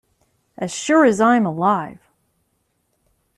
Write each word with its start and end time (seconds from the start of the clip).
As 0.57 0.73
sure 0.73 1.05
as 1.05 1.21
I 1.21 1.35
am 1.35 1.45
alive 1.45 1.99